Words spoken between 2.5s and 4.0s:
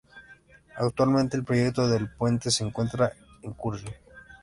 encuentra en curso.